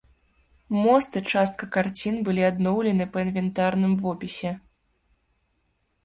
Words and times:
Мост 0.83 1.17
і 1.19 1.21
частка 1.33 1.67
карцін 1.75 2.15
былі 2.29 2.43
адноўлены 2.51 3.07
па 3.17 3.25
інвентарным 3.25 3.93
вопісе. 4.07 4.55